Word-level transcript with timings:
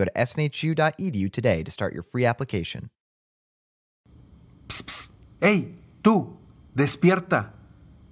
Go 0.00 0.06
to 0.06 0.12
snhu.edu 0.16 1.30
today 1.30 1.62
to 1.62 1.70
start 1.70 1.92
your 1.92 2.02
free 2.02 2.24
application. 2.24 2.88
Psst, 4.66 4.88
psst. 4.88 5.12
¡Ey, 5.42 5.78
tú! 6.00 6.38
¡Despierta! 6.74 7.52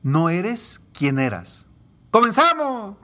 No 0.02 0.28
eres 0.28 0.80
quien 0.92 1.18
eras. 1.18 1.66
¡Comenzamos! 2.10 2.96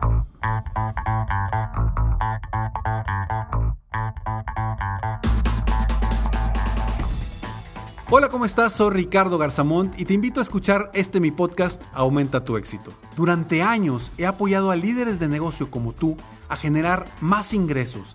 Hola, 8.11 8.29
¿cómo 8.29 8.45
estás? 8.45 8.75
Soy 8.75 8.93
Ricardo 8.93 9.39
Garzamont 9.39 9.99
y 9.99 10.05
te 10.05 10.13
invito 10.13 10.41
a 10.41 10.43
escuchar 10.43 10.91
este 10.93 11.21
mi 11.21 11.31
podcast 11.31 11.83
Aumenta 11.95 12.45
tu 12.45 12.59
éxito. 12.59 12.93
Durante 13.17 13.63
años 13.63 14.13
he 14.19 14.27
apoyado 14.27 14.71
a 14.71 14.77
líderes 14.77 15.19
de 15.19 15.29
negocio 15.29 15.71
como 15.71 15.95
tú 15.95 16.19
a 16.49 16.57
generar 16.57 17.07
más 17.21 17.55
ingresos, 17.55 18.15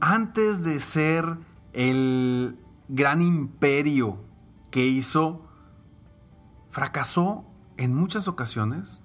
antes 0.00 0.62
de 0.62 0.80
ser 0.80 1.38
el 1.72 2.58
gran 2.88 3.22
imperio 3.22 4.18
que 4.70 4.86
hizo, 4.86 5.46
fracasó 6.70 7.44
en 7.76 7.94
muchas 7.94 8.28
ocasiones? 8.28 9.02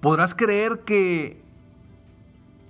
¿Podrás 0.00 0.34
creer 0.34 0.84
que 0.84 1.42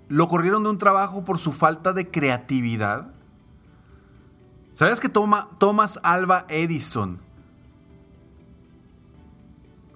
lo 0.09 0.29
corrieron 0.29 0.63
de 0.63 0.71
un 0.71 0.79
trabajo 0.79 1.25
por 1.25 1.39
su 1.39 1.53
falta 1.53 1.93
de 1.93 2.11
creatividad? 2.11 3.13
¿Sabías 4.73 5.01
que 5.01 5.09
Thomas 5.09 6.01
Alba 6.03 6.45
Edison 6.49 7.21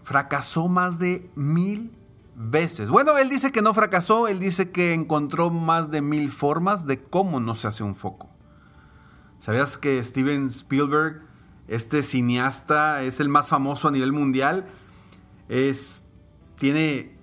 fracasó 0.02 0.68
más 0.68 0.98
de 0.98 1.30
mil 1.36 1.96
veces? 2.40 2.88
Bueno, 2.88 3.18
él 3.18 3.28
dice 3.28 3.52
que 3.52 3.62
no 3.62 3.74
fracasó, 3.74 4.28
él 4.28 4.38
dice 4.40 4.70
que 4.70 4.94
encontró 4.94 5.50
más 5.50 5.90
de 5.90 6.00
mil 6.00 6.32
formas 6.32 6.86
de 6.86 7.02
cómo 7.02 7.40
no 7.40 7.54
se 7.54 7.68
hace 7.68 7.82
un 7.82 7.94
foco. 7.94 8.30
¿Sabías 9.38 9.76
que 9.78 10.02
Steven 10.02 10.46
Spielberg, 10.46 11.22
este 11.68 12.02
cineasta, 12.02 13.02
es 13.02 13.20
el 13.20 13.28
más 13.28 13.48
famoso 13.48 13.88
a 13.88 13.90
nivel 13.90 14.12
mundial? 14.12 14.66
Es, 15.48 16.06
tiene, 16.56 17.16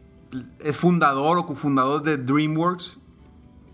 es 0.59 0.77
fundador 0.77 1.37
o 1.37 1.45
cofundador 1.45 2.03
de 2.03 2.17
DreamWorks 2.17 2.99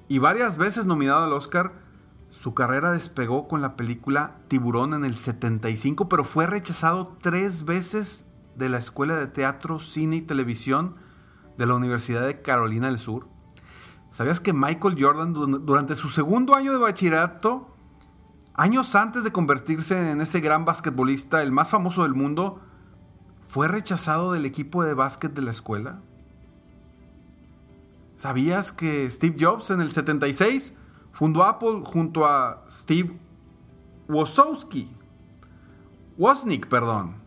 y 0.08 0.20
varias 0.20 0.58
veces 0.58 0.86
nominado 0.86 1.24
al 1.26 1.34
Oscar 1.34 1.84
su 2.34 2.56
carrera 2.56 2.92
despegó 2.92 3.48
con 3.48 3.62
la 3.62 3.76
película 3.76 4.38
Tiburón 4.48 4.96
en 4.96 5.06
el 5.06 5.18
75, 5.18 6.10
pero 6.10 6.24
fue 6.24 6.48
rechazado 6.48 7.16
tres 7.22 7.64
veces 7.64 8.26
de 8.56 8.70
la 8.70 8.80
Escuela 8.80 9.16
de 9.16 9.28
Teatro, 9.28 9.80
Cine 9.80 10.16
y 10.16 10.22
Televisión 10.22 10.96
de 11.58 11.66
la 11.66 11.76
Universidad 11.76 12.26
de 12.26 12.42
Carolina 12.42 12.88
del 12.88 13.00
Sur. 13.00 13.28
¿Sabías 14.12 14.40
que 14.40 14.54
Michael 14.54 14.98
Jordan 15.00 15.34
durante 15.66 15.96
su 15.96 16.10
segundo 16.10 16.56
año 16.56 16.72
de 16.72 16.78
bachillerato, 16.78 17.76
años 18.54 18.94
antes 18.96 19.24
de 19.24 19.32
convertirse 19.32 20.12
en 20.12 20.22
ese 20.22 20.40
gran 20.40 20.66
basquetbolista, 20.66 21.42
el 21.42 21.52
más 21.52 21.70
famoso 21.70 22.04
del 22.04 22.14
mundo, 22.14 22.62
fue 23.48 23.68
rechazado 23.68 24.34
del 24.34 24.46
equipo 24.46 24.84
de 24.84 24.94
básquet 24.94 25.34
de 25.34 25.42
la 25.42 25.52
escuela? 25.52 26.02
¿Sabías 28.16 28.72
que 28.72 29.10
Steve 29.10 29.36
Jobs 29.40 29.72
en 29.72 29.82
el 29.82 29.92
76 29.92 30.76
Fundó 31.14 31.44
Apple 31.44 31.84
junto 31.86 32.26
a 32.26 32.66
Steve 32.70 33.18
Wozowski. 34.10 34.92
Wozniak, 36.18 36.68
perdón. 36.68 37.23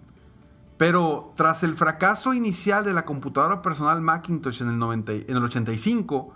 Pero 0.77 1.33
tras 1.37 1.63
el 1.63 1.77
fracaso 1.77 2.35
inicial 2.35 2.85
de 2.85 2.93
la 2.93 3.05
computadora 3.05 3.63
personal 3.63 4.01
Macintosh 4.03 4.63
en 4.63 4.69
el, 4.69 4.79
90, 4.79 5.13
en 5.13 5.37
el 5.37 5.45
85, 5.45 6.35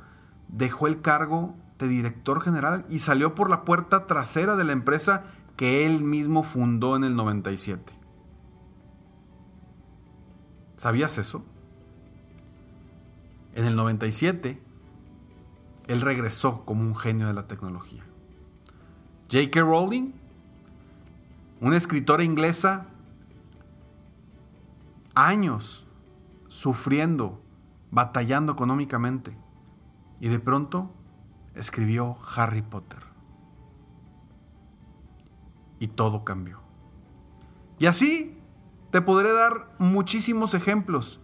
dejó 0.48 0.86
el 0.86 1.02
cargo 1.02 1.54
de 1.78 1.88
director 1.88 2.42
general 2.42 2.86
y 2.88 3.00
salió 3.00 3.34
por 3.34 3.50
la 3.50 3.64
puerta 3.64 4.06
trasera 4.06 4.56
de 4.56 4.64
la 4.64 4.72
empresa 4.72 5.24
que 5.56 5.84
él 5.84 6.02
mismo 6.02 6.42
fundó 6.42 6.96
en 6.96 7.04
el 7.04 7.16
97. 7.16 7.92
¿Sabías 10.76 11.18
eso? 11.18 11.44
En 13.54 13.66
el 13.66 13.76
97, 13.76 14.62
él 15.88 16.00
regresó 16.00 16.64
como 16.64 16.82
un 16.82 16.96
genio 16.96 17.26
de 17.26 17.34
la 17.34 17.46
tecnología. 17.46 18.06
J.K. 19.30 19.60
Rowling, 19.60 20.12
una 21.60 21.76
escritora 21.76 22.24
inglesa, 22.24 22.86
años 25.26 25.86
sufriendo, 26.48 27.42
batallando 27.90 28.52
económicamente, 28.52 29.36
y 30.20 30.28
de 30.28 30.38
pronto 30.38 30.90
escribió 31.54 32.16
Harry 32.36 32.62
Potter. 32.62 33.00
Y 35.78 35.88
todo 35.88 36.24
cambió. 36.24 36.60
Y 37.78 37.86
así 37.86 38.38
te 38.90 39.00
podré 39.00 39.32
dar 39.32 39.68
muchísimos 39.78 40.54
ejemplos 40.54 41.20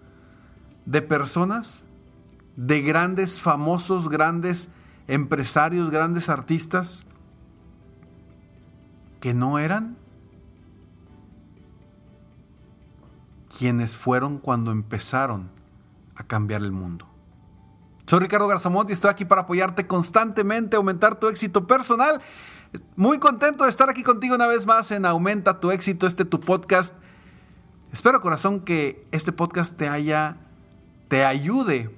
de 0.87 1.03
personas 1.03 1.85
de 2.57 2.81
grandes, 2.81 3.41
famosos, 3.41 4.09
grandes 4.09 4.71
empresarios, 5.09 5.91
grandes 5.91 6.31
artistas 6.31 7.07
que 9.21 9.35
no 9.35 9.59
eran 9.59 9.99
quienes 13.57 13.97
fueron 13.97 14.37
cuando 14.37 14.71
empezaron 14.71 15.51
a 16.15 16.25
cambiar 16.25 16.61
el 16.61 16.73
mundo. 16.73 17.09
Soy 18.05 18.21
Ricardo 18.21 18.49
Garzamont 18.49 18.91
y 18.91 18.93
estoy 18.93 19.11
aquí 19.11 19.25
para 19.25 19.43
apoyarte 19.43 19.87
constantemente, 19.87 20.77
aumentar 20.77 21.19
tu 21.19 21.29
éxito 21.29 21.67
personal. 21.67 22.21
Muy 22.97 23.19
contento 23.19 23.65
de 23.65 23.71
estar 23.71 23.89
aquí 23.89 24.03
contigo 24.03 24.35
una 24.35 24.47
vez 24.47 24.67
más 24.67 24.91
en 24.91 25.07
Aumenta 25.07 25.59
tu 25.59 25.71
éxito, 25.71 26.07
este 26.07 26.27
tu 26.27 26.39
podcast. 26.39 26.95
Espero 27.95 28.21
corazón 28.21 28.61
que 28.61 29.09
este 29.11 29.33
podcast 29.33 29.75
te 29.75 29.89
haya, 29.89 30.37
te 31.09 31.25
ayude 31.25 31.91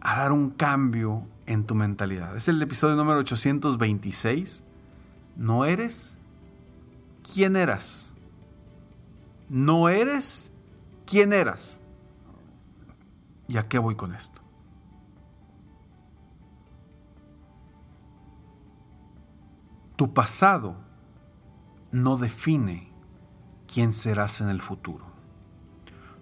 a 0.00 0.18
dar 0.18 0.32
un 0.32 0.50
cambio 0.50 1.28
en 1.46 1.64
tu 1.64 1.76
mentalidad. 1.76 2.36
Es 2.36 2.48
el 2.48 2.60
episodio 2.60 2.96
número 2.96 3.20
826. 3.20 4.64
No 5.36 5.64
eres 5.64 6.18
quien 7.22 7.54
eras. 7.54 8.14
No 9.48 9.88
eres 9.88 10.52
quien 11.06 11.32
eras. 11.32 11.80
¿Y 13.48 13.56
a 13.56 13.62
qué 13.62 13.78
voy 13.78 13.94
con 13.94 14.14
esto? 14.14 14.40
Tu 19.96 20.12
pasado 20.12 20.76
no 21.90 22.18
define 22.18 22.90
quién 23.72 23.92
serás 23.92 24.40
en 24.40 24.50
el 24.50 24.60
futuro. 24.60 25.06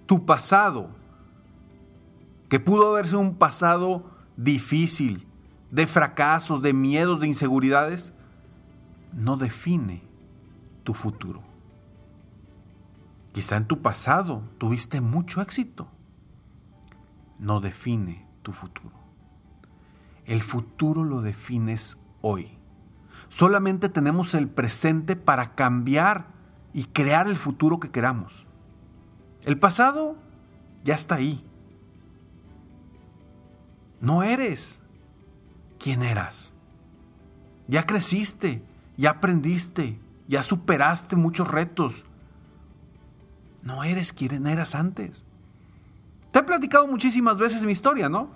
Tu 0.06 0.25
pasado, 0.25 0.90
que 2.48 2.60
pudo 2.60 2.92
haber 2.92 3.06
sido 3.06 3.20
un 3.20 3.34
pasado 3.37 4.04
difícil, 4.37 5.26
de 5.70 5.88
fracasos, 5.88 6.62
de 6.62 6.72
miedos, 6.72 7.20
de 7.20 7.26
inseguridades, 7.26 8.12
no 9.12 9.37
define 9.37 10.02
tu 10.84 10.94
futuro. 10.94 11.53
Quizá 13.34 13.56
en 13.56 13.66
tu 13.66 13.82
pasado 13.82 14.48
tuviste 14.58 15.00
mucho 15.00 15.42
éxito. 15.42 15.88
No 17.40 17.58
define 17.58 18.28
tu 18.42 18.52
futuro. 18.52 18.94
El 20.25 20.40
futuro 20.40 21.02
lo 21.02 21.20
defines 21.20 21.98
hoy. 22.20 22.56
Solamente 23.26 23.88
tenemos 23.88 24.34
el 24.34 24.46
presente 24.48 25.16
para 25.16 25.56
cambiar 25.56 26.28
y 26.72 26.84
crear 26.84 27.26
el 27.26 27.34
futuro 27.34 27.81
que 27.81 27.90
queramos. 27.90 28.46
El 29.42 29.58
pasado 29.58 30.16
ya 30.84 30.94
está 30.94 31.16
ahí. 31.16 31.44
No 34.00 34.22
eres 34.22 34.80
quien 35.80 36.04
eras. 36.04 36.54
Ya 37.66 37.84
creciste, 37.84 38.62
ya 38.96 39.10
aprendiste, 39.10 39.98
ya 40.28 40.44
superaste 40.44 41.16
muchos 41.16 41.48
retos. 41.48 42.04
No 43.64 43.82
eres 43.82 44.12
quien 44.12 44.46
eras 44.46 44.75
antes. 44.75 45.25
Te 46.31 46.40
he 46.40 46.43
platicado 46.43 46.87
muchísimas 46.87 47.38
veces 47.38 47.64
mi 47.64 47.72
historia, 47.72 48.08
¿no? 48.08 48.31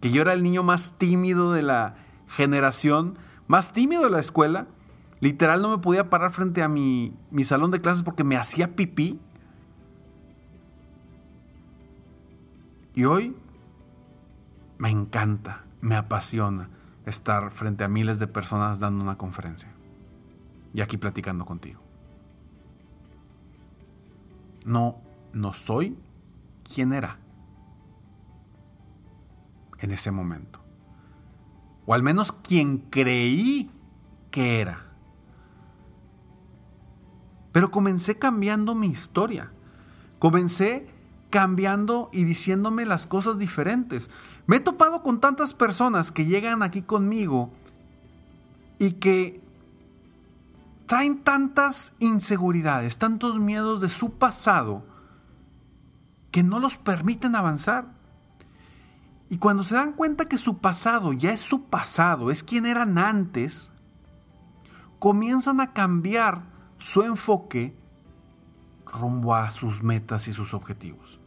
Que 0.00 0.10
yo 0.10 0.20
era 0.20 0.32
el 0.32 0.42
niño 0.42 0.64
más 0.64 0.98
tímido 0.98 1.52
de 1.52 1.62
la 1.62 1.94
generación, 2.26 3.16
más 3.46 3.72
tímido 3.72 4.02
de 4.02 4.10
la 4.10 4.18
escuela. 4.18 4.66
Literal 5.20 5.62
no 5.62 5.70
me 5.70 5.78
podía 5.78 6.10
parar 6.10 6.32
frente 6.32 6.62
a 6.62 6.68
mi, 6.68 7.16
mi 7.30 7.44
salón 7.44 7.70
de 7.70 7.80
clases 7.80 8.02
porque 8.02 8.24
me 8.24 8.36
hacía 8.36 8.74
pipí. 8.74 9.20
Y 12.96 13.04
hoy 13.04 13.36
me 14.78 14.90
encanta, 14.90 15.64
me 15.80 15.94
apasiona 15.94 16.68
estar 17.06 17.52
frente 17.52 17.84
a 17.84 17.88
miles 17.88 18.18
de 18.18 18.26
personas 18.26 18.80
dando 18.80 19.04
una 19.04 19.18
conferencia 19.18 19.72
y 20.72 20.80
aquí 20.80 20.96
platicando 20.96 21.44
contigo. 21.44 21.83
No, 24.64 25.00
no 25.32 25.52
soy 25.52 25.96
quien 26.62 26.92
era 26.92 27.18
en 29.78 29.90
ese 29.90 30.10
momento. 30.10 30.60
O 31.86 31.94
al 31.94 32.02
menos 32.02 32.32
quien 32.32 32.78
creí 32.78 33.70
que 34.30 34.60
era. 34.60 34.86
Pero 37.52 37.70
comencé 37.70 38.18
cambiando 38.18 38.74
mi 38.74 38.88
historia. 38.88 39.52
Comencé 40.18 40.88
cambiando 41.28 42.08
y 42.12 42.24
diciéndome 42.24 42.86
las 42.86 43.06
cosas 43.06 43.38
diferentes. 43.38 44.10
Me 44.46 44.56
he 44.56 44.60
topado 44.60 45.02
con 45.02 45.20
tantas 45.20 45.52
personas 45.52 46.10
que 46.10 46.24
llegan 46.24 46.62
aquí 46.62 46.82
conmigo 46.82 47.52
y 48.78 48.92
que 48.92 49.43
traen 50.86 51.22
tantas 51.22 51.92
inseguridades, 51.98 52.98
tantos 52.98 53.38
miedos 53.38 53.80
de 53.80 53.88
su 53.88 54.12
pasado 54.14 54.84
que 56.30 56.42
no 56.42 56.58
los 56.58 56.76
permiten 56.76 57.36
avanzar. 57.36 57.94
Y 59.30 59.38
cuando 59.38 59.64
se 59.64 59.76
dan 59.76 59.92
cuenta 59.92 60.26
que 60.26 60.38
su 60.38 60.58
pasado 60.58 61.12
ya 61.12 61.32
es 61.32 61.40
su 61.40 61.64
pasado, 61.64 62.30
es 62.30 62.42
quien 62.42 62.66
eran 62.66 62.98
antes, 62.98 63.72
comienzan 64.98 65.60
a 65.60 65.72
cambiar 65.72 66.42
su 66.78 67.02
enfoque 67.02 67.74
rumbo 68.86 69.34
a 69.34 69.50
sus 69.50 69.82
metas 69.82 70.28
y 70.28 70.32
sus 70.32 70.54
objetivos. 70.54 71.20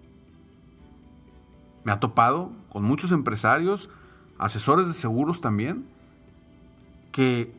Me 1.84 1.92
ha 1.92 2.00
topado 2.00 2.52
con 2.70 2.84
muchos 2.84 3.12
empresarios, 3.12 3.90
asesores 4.38 4.88
de 4.88 4.94
seguros 4.94 5.42
también, 5.42 5.88
que 7.12 7.56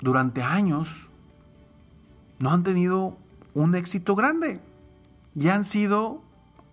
durante 0.00 0.42
años 0.42 1.10
no 2.38 2.50
han 2.50 2.62
tenido 2.62 3.16
un 3.54 3.74
éxito 3.74 4.14
grande 4.14 4.60
y 5.34 5.48
han 5.48 5.64
sido 5.64 6.22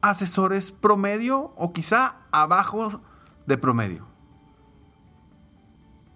asesores 0.02 0.72
promedio 0.72 1.54
o 1.56 1.74
quizá 1.74 2.18
abajo 2.32 3.02
de 3.46 3.58
promedio. 3.58 4.08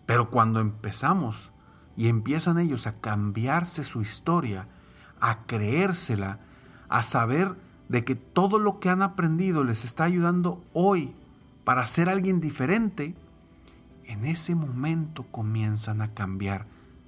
Pero 0.06 0.30
cuando 0.30 0.60
empezamos 0.60 1.52
y 1.96 2.08
empiezan 2.08 2.60
ellos 2.60 2.88
a 2.88 3.00
cambiarse 3.00 3.84
su 3.84 4.02
historia, 4.02 4.68
a 5.20 5.46
creérsela, 5.46 6.40
a 6.90 7.04
saber 7.04 7.56
de 7.90 8.04
que 8.04 8.16
todo 8.16 8.60
lo 8.60 8.80
que 8.80 8.90
han 8.90 9.02
aprendido 9.02 9.64
les 9.64 9.86
está 9.86 10.04
ayudando 10.04 10.64
hoy 10.74 11.16
para 11.64 11.86
ser 11.88 12.10
alguien 12.10 12.42
diferente, 12.42 13.16
en 14.06 14.26
ese 14.26 14.54
momento 14.54 15.24
comienzan 15.32 16.02
a 16.02 16.14
cambiar 16.14 16.68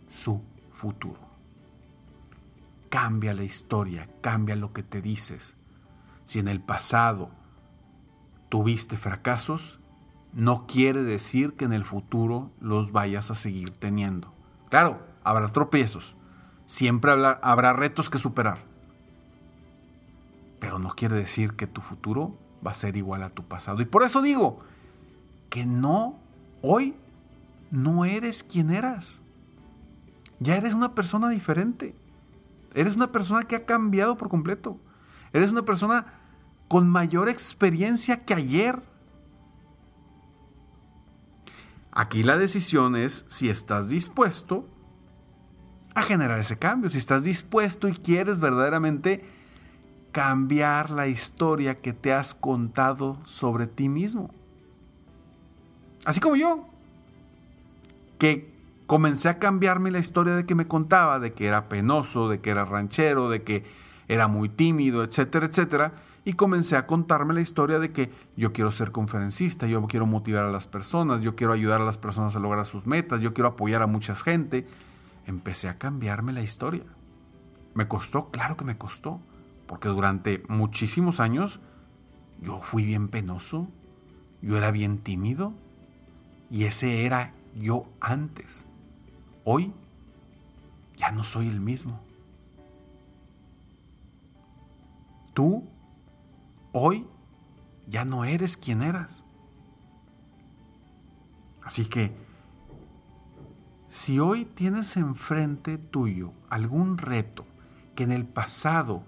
su 0.10 0.42
futuro. 0.72 1.27
Cambia 2.90 3.34
la 3.34 3.44
historia, 3.44 4.10
cambia 4.22 4.56
lo 4.56 4.74
que 4.74 4.84
te 4.84 5.02
dices. 5.02 5.58
Si 6.24 6.40
en 6.40 6.48
el 6.48 6.62
pasado 6.62 7.32
tuviste 8.50 8.98
fracasos, 8.98 9.80
no 10.34 10.68
quiere 10.68 11.04
decir 11.04 11.54
que 11.54 11.66
en 11.66 11.74
el 11.74 11.84
futuro 11.84 12.52
los 12.60 12.92
vayas 12.92 13.32
a 13.32 13.36
seguir 13.36 13.72
teniendo. 13.72 14.34
Claro, 14.70 15.02
habrá 15.24 15.48
tropiezos, 15.50 16.16
siempre 16.66 17.12
habrá, 17.12 17.74
retos 17.74 18.10
que 18.10 18.20
superar, 18.20 18.60
pero 20.60 20.80
no 20.80 20.90
quiere 20.90 21.16
decir 21.16 21.54
que 21.54 21.68
tu 21.68 21.82
futuro 21.82 22.38
va 22.66 22.72
a 22.72 22.76
ser 22.76 22.98
igual 22.98 23.24
a 23.24 23.30
tu 23.30 23.44
pasado. 23.44 23.82
Y 23.82 23.86
por 23.86 24.04
eso 24.04 24.22
digo 24.22 24.60
que 25.50 25.66
no, 25.66 26.20
hoy 26.62 26.96
no 27.72 28.06
eres 28.06 28.44
quien 28.44 28.70
eras. 28.70 29.22
Ya 30.40 30.56
eres 30.56 30.74
una 30.74 30.94
persona 30.94 31.30
diferente. 31.30 31.96
Eres 32.78 32.96
una 32.96 33.12
persona 33.12 33.42
que 33.42 33.56
ha 33.56 33.66
cambiado 33.66 34.18
por 34.18 34.30
completo. 34.30 34.80
Eres 35.34 35.52
una 35.52 35.66
persona 35.66 36.14
con 36.68 36.88
mayor 36.88 37.28
experiencia 37.28 38.24
que 38.24 38.36
ayer. 38.36 38.84
Aquí 41.92 42.22
la 42.22 42.38
decisión 42.38 42.96
es 42.96 43.26
si 43.30 43.50
estás 43.50 43.90
dispuesto 43.90 44.70
a 45.96 46.04
generar 46.04 46.40
ese 46.40 46.60
cambio, 46.60 46.92
si 46.92 47.00
estás 47.00 47.24
dispuesto 47.24 47.88
y 47.88 47.94
quieres 47.94 48.42
verdaderamente 48.42 49.26
cambiar 50.12 50.92
la 50.92 51.08
historia 51.08 51.82
que 51.82 51.94
te 51.94 52.14
has 52.14 52.36
contado 52.36 53.20
sobre 53.26 53.66
ti 53.66 53.90
mismo. 53.90 54.30
Así 56.06 56.20
como 56.20 56.36
yo, 56.36 56.70
que 58.20 58.56
comencé 58.88 59.28
a 59.30 59.38
cambiarme 59.38 59.92
la 59.92 60.00
historia 60.00 60.36
de 60.36 60.46
que 60.46 60.56
me 60.56 60.68
contaba, 60.68 61.20
de 61.20 61.34
que 61.34 61.46
era 61.46 61.70
penoso, 61.70 62.30
de 62.30 62.40
que 62.40 62.50
era 62.50 62.66
ranchero, 62.66 63.30
de 63.30 63.44
que 63.44 63.66
era 64.08 64.28
muy 64.28 64.50
tímido, 64.50 65.04
etcétera, 65.04 65.46
etcétera. 65.46 65.94
Y 66.24 66.34
comencé 66.34 66.76
a 66.76 66.88
contarme 66.88 67.34
la 67.34 67.42
historia 67.42 67.80
de 67.80 67.92
que 67.92 68.12
yo 68.36 68.52
quiero 68.54 68.72
ser 68.72 68.92
conferencista, 68.92 69.68
yo 69.68 69.86
quiero 69.88 70.06
motivar 70.06 70.46
a 70.46 70.52
las 70.52 70.68
personas, 70.68 71.22
yo 71.22 71.36
quiero 71.36 71.54
ayudar 71.54 71.82
a 71.82 71.86
las 71.86 71.98
personas 71.98 72.36
a 72.36 72.40
lograr 72.40 72.66
sus 72.66 72.88
metas, 72.88 73.22
yo 73.22 73.34
quiero 73.34 73.50
apoyar 73.50 73.82
a 73.82 73.88
mucha 73.88 74.16
gente. 74.16 74.66
Empecé 75.26 75.68
a 75.68 75.78
cambiarme 75.78 76.34
la 76.34 76.42
historia. 76.42 76.84
¿Me 77.74 77.88
costó? 77.88 78.30
Claro 78.32 78.58
que 78.58 78.66
me 78.66 78.78
costó. 78.78 79.22
Porque 79.68 79.90
durante 79.90 80.44
muchísimos 80.48 81.20
años 81.20 81.60
yo 82.42 82.62
fui 82.62 82.86
bien 82.86 83.10
penoso, 83.10 83.68
yo 84.42 84.58
era 84.58 84.72
bien 84.72 85.00
tímido 85.00 85.54
y 86.50 86.64
ese 86.64 87.06
era 87.06 87.34
yo 87.54 87.86
antes. 88.00 88.66
Hoy 89.50 89.74
ya 90.98 91.10
no 91.12 91.24
soy 91.24 91.48
el 91.48 91.62
mismo. 91.62 92.02
Tú 95.34 95.64
hoy 96.74 97.08
ya 97.88 98.04
no 98.04 98.26
eres 98.26 98.58
quien 98.58 98.82
eras. 98.82 99.24
Así 101.64 101.86
que, 101.86 102.14
si 103.88 104.20
hoy 104.20 104.44
tienes 104.44 104.98
enfrente 104.98 105.78
tuyo 105.78 106.34
algún 106.50 106.98
reto 106.98 107.46
que 107.96 108.04
en 108.04 108.12
el 108.12 108.26
pasado 108.26 109.04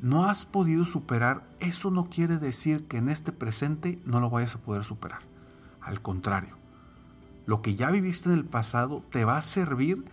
no 0.00 0.24
has 0.24 0.46
podido 0.46 0.84
superar, 0.84 1.48
eso 1.60 1.92
no 1.92 2.10
quiere 2.10 2.38
decir 2.38 2.88
que 2.88 2.96
en 2.96 3.08
este 3.08 3.30
presente 3.30 4.02
no 4.04 4.18
lo 4.18 4.30
vayas 4.30 4.56
a 4.56 4.62
poder 4.62 4.82
superar. 4.82 5.20
Al 5.80 6.02
contrario, 6.02 6.56
lo 7.46 7.62
que 7.62 7.76
ya 7.76 7.90
viviste 7.90 8.28
en 8.28 8.34
el 8.34 8.44
pasado 8.44 9.02
te 9.10 9.24
va 9.24 9.38
a 9.38 9.42
servir 9.42 10.04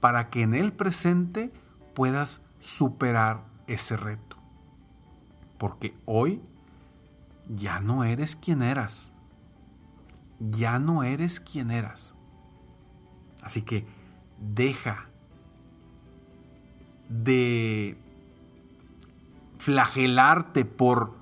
para 0.00 0.30
que 0.30 0.42
en 0.42 0.54
el 0.54 0.72
presente 0.72 1.52
puedas 1.94 2.42
superar 2.58 3.44
ese 3.66 3.96
reto. 3.96 4.36
Porque 5.58 5.94
hoy 6.06 6.40
ya 7.48 7.80
no 7.80 8.04
eres 8.04 8.34
quien 8.34 8.62
eras. 8.62 9.12
Ya 10.38 10.78
no 10.78 11.02
eres 11.02 11.38
quien 11.38 11.70
eras. 11.70 12.14
Así 13.42 13.62
que 13.62 13.86
deja 14.38 15.10
de 17.10 17.98
flagelarte 19.58 20.64
por 20.64 21.14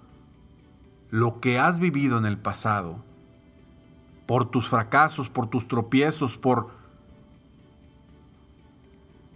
lo 1.10 1.40
que 1.40 1.58
has 1.58 1.80
vivido 1.80 2.18
en 2.18 2.26
el 2.26 2.38
pasado, 2.38 3.04
por 4.28 4.50
tus 4.50 4.68
fracasos, 4.68 5.30
por 5.30 5.48
tus 5.48 5.68
tropiezos, 5.68 6.36
por 6.36 6.68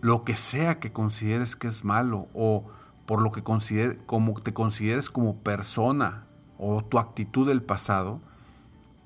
lo 0.02 0.22
que 0.22 0.36
sea 0.36 0.80
que 0.80 0.92
consideres 0.92 1.56
que 1.56 1.66
es 1.66 1.82
malo 1.82 2.28
o 2.34 2.66
por 3.06 3.22
lo 3.22 3.32
que 3.32 3.42
como 3.42 4.34
te 4.34 4.52
consideres 4.52 5.08
como 5.08 5.36
persona 5.36 6.26
o 6.58 6.84
tu 6.84 6.98
actitud 6.98 7.48
del 7.48 7.62
pasado 7.62 8.20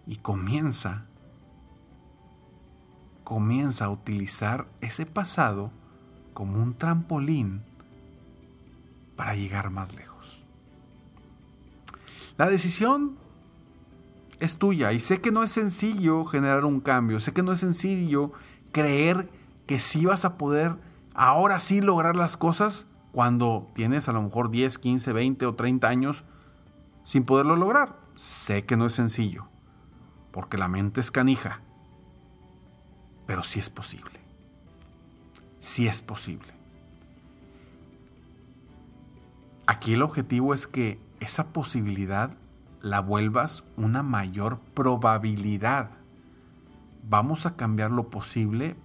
y 0.09 0.17
comienza 0.17 1.07
comienza 3.23 3.85
a 3.85 3.91
utilizar 3.91 4.67
ese 4.81 5.07
pasado 5.07 5.71
como 6.35 6.61
un 6.61 6.75
trampolín 6.75 7.63
para 9.15 9.37
llegar 9.37 9.71
más 9.71 9.95
lejos. 9.95 10.43
La 12.39 12.49
decisión 12.49 13.25
es 14.41 14.59
tuya 14.59 14.93
y 14.93 15.01
sé 15.01 15.21
que 15.21 15.33
no 15.33 15.43
es 15.43 15.51
sencillo 15.51 16.25
generar 16.25 16.65
un 16.65 16.81
cambio, 16.81 17.21
sé 17.21 17.33
que 17.33 17.43
no 17.43 17.53
es 17.53 17.61
sencillo 17.61 18.33
creer 18.73 19.29
que 19.67 19.79
sí 19.79 20.05
vas 20.05 20.25
a 20.25 20.37
poder 20.37 20.77
ahora 21.15 21.61
sí 21.61 21.81
lograr 21.81 22.17
las 22.17 22.37
cosas 22.37 22.87
cuando 23.13 23.71
tienes 23.75 24.09
a 24.09 24.13
lo 24.13 24.23
mejor 24.23 24.51
10, 24.51 24.79
15, 24.79 25.13
20 25.13 25.47
o 25.47 25.55
30 25.55 25.89
años 25.89 26.25
sin 27.03 27.25
poderlo 27.25 27.57
lograr. 27.57 27.99
Sé 28.15 28.65
que 28.65 28.77
no 28.77 28.87
es 28.87 28.93
sencillo, 28.93 29.49
porque 30.33 30.59
la 30.59 30.69
mente 30.69 31.01
es 31.01 31.11
canija, 31.11 31.61
pero 33.27 33.43
sí 33.43 33.59
es 33.59 33.71
posible. 33.71 34.21
Sí 35.61 35.87
es 35.87 36.03
posible. 36.03 36.53
Aquí 39.67 39.95
el 39.95 40.03
objetivo 40.03 40.55
es 40.55 40.67
que 40.67 41.01
esa 41.21 41.49
posibilidad 41.49 42.37
la 42.87 43.01
vuelvas 43.01 43.65
una 43.77 44.05
mayor 44.05 44.61
probabilidad. 44.73 45.91
Vamos 47.03 47.45
a 47.45 47.57
cambiar 47.57 47.91
lo 47.91 48.11
posible 48.11 48.77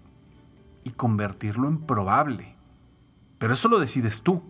y 0.84 0.90
convertirlo 0.90 1.68
en 1.68 1.78
probable. 1.78 2.56
Pero 3.38 3.54
eso 3.54 3.70
lo 3.70 3.80
decides 3.80 4.24
tú. 4.24 4.44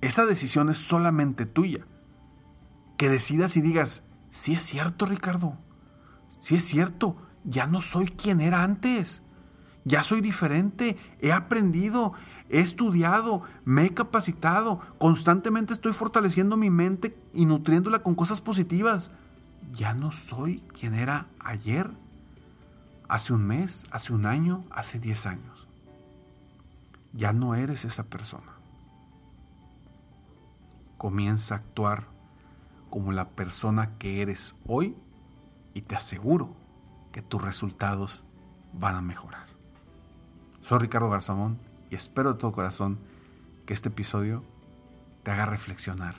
Esa 0.00 0.24
decisión 0.24 0.70
es 0.70 0.78
solamente 0.78 1.44
tuya. 1.44 1.86
Que 2.96 3.10
decidas 3.10 3.58
y 3.58 3.60
digas, 3.60 4.04
sí 4.30 4.54
es 4.54 4.62
cierto 4.62 5.04
Ricardo, 5.04 5.58
sí 6.40 6.56
es 6.56 6.64
cierto, 6.64 7.16
ya 7.44 7.66
no 7.66 7.82
soy 7.82 8.06
quien 8.06 8.40
era 8.40 8.62
antes. 8.62 9.22
Ya 9.84 10.02
soy 10.02 10.22
diferente, 10.22 10.96
he 11.20 11.30
aprendido, 11.30 12.14
he 12.48 12.60
estudiado, 12.60 13.42
me 13.64 13.84
he 13.84 13.94
capacitado, 13.94 14.80
constantemente 14.98 15.72
estoy 15.72 15.92
fortaleciendo 15.92 16.56
mi 16.56 16.70
mente 16.70 17.16
y 17.32 17.46
nutriéndola 17.46 18.00
con 18.00 18.14
cosas 18.14 18.40
positivas. 18.40 19.10
Ya 19.72 19.94
no 19.94 20.12
soy 20.12 20.60
quien 20.78 20.94
era 20.94 21.26
ayer, 21.40 21.90
hace 23.08 23.32
un 23.32 23.46
mes, 23.46 23.86
hace 23.90 24.12
un 24.12 24.26
año, 24.26 24.64
hace 24.70 24.98
diez 24.98 25.26
años. 25.26 25.68
Ya 27.12 27.32
no 27.32 27.54
eres 27.54 27.84
esa 27.84 28.04
persona. 28.04 28.52
Comienza 30.98 31.54
a 31.54 31.58
actuar 31.58 32.08
como 32.90 33.12
la 33.12 33.30
persona 33.30 33.96
que 33.98 34.22
eres 34.22 34.54
hoy 34.66 34.96
y 35.74 35.82
te 35.82 35.96
aseguro 35.96 36.54
que 37.12 37.22
tus 37.22 37.42
resultados 37.42 38.24
van 38.72 38.94
a 38.94 39.02
mejorar. 39.02 39.46
Soy 40.62 40.78
Ricardo 40.78 41.10
Garzamón 41.10 41.58
y 41.90 41.94
espero 41.94 42.32
de 42.32 42.38
todo 42.38 42.52
corazón 42.52 42.98
que 43.64 43.74
este 43.74 43.88
episodio 43.88 44.42
te 45.22 45.30
haga 45.30 45.46
reflexionar 45.46 46.14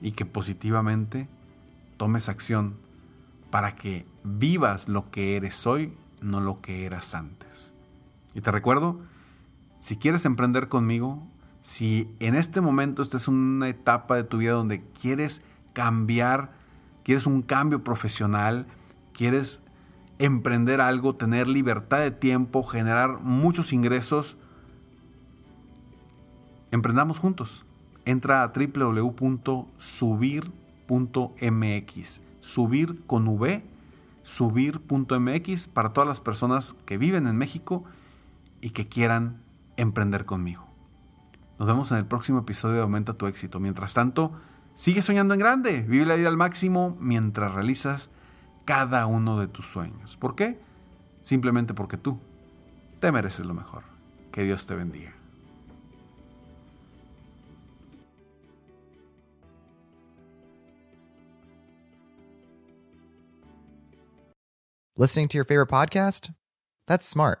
y 0.00 0.12
que 0.12 0.26
positivamente 0.26 1.28
tomes 1.96 2.28
acción 2.28 2.76
para 3.50 3.76
que 3.76 4.06
vivas 4.24 4.88
lo 4.88 5.10
que 5.10 5.36
eres 5.36 5.66
hoy, 5.66 5.94
no 6.20 6.40
lo 6.40 6.60
que 6.60 6.86
eras 6.86 7.14
antes. 7.14 7.72
Y 8.34 8.40
te 8.40 8.50
recuerdo, 8.50 9.00
si 9.78 9.96
quieres 9.96 10.24
emprender 10.24 10.68
conmigo, 10.68 11.26
si 11.60 12.12
en 12.18 12.34
este 12.34 12.60
momento 12.60 13.02
estás 13.02 13.28
en 13.28 13.34
una 13.34 13.68
etapa 13.68 14.16
de 14.16 14.24
tu 14.24 14.38
vida 14.38 14.52
donde 14.52 14.82
quieres 15.00 15.42
cambiar, 15.72 16.52
quieres 17.04 17.26
un 17.26 17.42
cambio 17.42 17.84
profesional, 17.84 18.66
quieres 19.12 19.60
emprender 20.18 20.80
algo, 20.80 21.16
tener 21.16 21.48
libertad 21.48 22.00
de 22.00 22.10
tiempo, 22.10 22.62
generar 22.62 23.20
muchos 23.20 23.72
ingresos, 23.72 24.36
emprendamos 26.70 27.18
juntos. 27.18 27.64
Entra 28.04 28.42
a 28.42 28.52
www.subir.mx. 28.52 29.72
Subir 32.40 33.06
con 33.06 33.28
V, 33.28 33.64
subir.mx 34.24 35.68
para 35.68 35.92
todas 35.92 36.08
las 36.08 36.20
personas 36.20 36.74
que 36.84 36.98
viven 36.98 37.28
en 37.28 37.36
México 37.36 37.84
y 38.60 38.70
que 38.70 38.88
quieran 38.88 39.40
emprender 39.76 40.24
conmigo. 40.24 40.66
Nos 41.58 41.68
vemos 41.68 41.92
en 41.92 41.98
el 41.98 42.06
próximo 42.06 42.40
episodio 42.40 42.76
de 42.76 42.82
Aumenta 42.82 43.14
tu 43.14 43.26
éxito. 43.26 43.60
Mientras 43.60 43.94
tanto, 43.94 44.32
sigue 44.74 45.02
soñando 45.02 45.34
en 45.34 45.40
grande, 45.40 45.82
vive 45.82 46.06
la 46.06 46.16
vida 46.16 46.28
al 46.28 46.36
máximo 46.36 46.96
mientras 46.98 47.52
realizas 47.52 48.10
cada 48.64 49.06
uno 49.06 49.38
de 49.38 49.46
tus 49.48 49.66
sueños. 49.66 50.16
¿Por 50.16 50.34
qué? 50.34 50.58
Simplemente 51.20 51.74
porque 51.74 51.96
tú 51.96 52.18
te 53.00 53.12
mereces 53.12 53.46
lo 53.46 53.54
mejor. 53.54 53.84
Que 54.30 54.44
Dios 54.44 54.66
te 54.66 54.74
bendiga. 54.74 55.14
Listening 64.96 65.28
to 65.28 65.38
your 65.38 65.44
favorite 65.44 65.70
podcast? 65.70 66.32
That's 66.86 67.08
smart. 67.08 67.40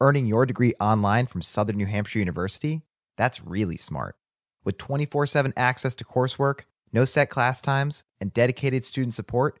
Earning 0.00 0.26
your 0.26 0.46
degree 0.46 0.74
online 0.80 1.26
from 1.26 1.42
Southern 1.42 1.76
New 1.76 1.86
Hampshire 1.86 2.18
University? 2.18 2.82
That's 3.16 3.44
really 3.44 3.76
smart. 3.76 4.16
With 4.64 4.78
24 4.78 5.26
7 5.26 5.52
access 5.56 5.94
to 5.96 6.04
coursework, 6.04 6.62
no 6.92 7.04
set 7.04 7.28
class 7.28 7.60
times, 7.60 8.04
and 8.20 8.32
dedicated 8.32 8.84
student 8.84 9.14
support, 9.14 9.60